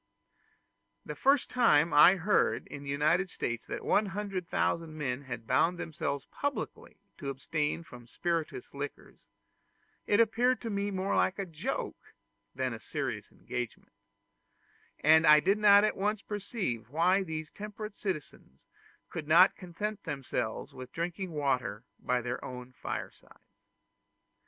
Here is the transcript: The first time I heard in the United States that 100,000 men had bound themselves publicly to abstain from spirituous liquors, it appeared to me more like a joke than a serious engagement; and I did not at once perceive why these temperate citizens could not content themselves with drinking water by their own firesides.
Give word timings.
The 1.05 1.13
first 1.13 1.47
time 1.47 1.93
I 1.93 2.15
heard 2.15 2.65
in 2.65 2.81
the 2.81 2.89
United 2.89 3.29
States 3.29 3.67
that 3.67 3.85
100,000 3.85 4.97
men 4.97 5.21
had 5.25 5.45
bound 5.45 5.77
themselves 5.77 6.25
publicly 6.31 6.97
to 7.19 7.29
abstain 7.29 7.83
from 7.83 8.07
spirituous 8.07 8.73
liquors, 8.73 9.27
it 10.07 10.19
appeared 10.19 10.59
to 10.61 10.71
me 10.71 10.89
more 10.89 11.15
like 11.15 11.37
a 11.37 11.45
joke 11.45 12.15
than 12.55 12.73
a 12.73 12.79
serious 12.79 13.31
engagement; 13.31 13.93
and 15.01 15.27
I 15.27 15.39
did 15.39 15.59
not 15.59 15.83
at 15.83 15.95
once 15.95 16.23
perceive 16.23 16.89
why 16.89 17.21
these 17.21 17.51
temperate 17.51 17.93
citizens 17.93 18.65
could 19.11 19.27
not 19.27 19.55
content 19.55 20.01
themselves 20.03 20.73
with 20.73 20.91
drinking 20.91 21.29
water 21.29 21.83
by 21.99 22.21
their 22.23 22.43
own 22.43 22.71
firesides. 22.71 23.53